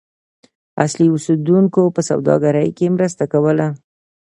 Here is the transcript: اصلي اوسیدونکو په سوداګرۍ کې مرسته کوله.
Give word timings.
اصلي 0.85 1.07
اوسیدونکو 1.11 1.81
په 1.95 2.01
سوداګرۍ 2.09 2.69
کې 2.77 2.93
مرسته 2.95 3.23
کوله. 3.33 3.67